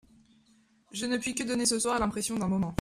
Je 0.91 1.05
ne 1.05 1.17
puis 1.19 1.35
que 1.35 1.43
donner 1.43 1.67
ce 1.67 1.77
soir 1.77 1.99
l'impression 1.99 2.35
d'un 2.35 2.47
moment. 2.47 2.69